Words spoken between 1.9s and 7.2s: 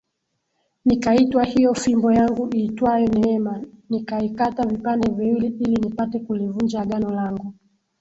yangu iitwayo Neema nikaikata vipande viwili ili nipate kulivunja agano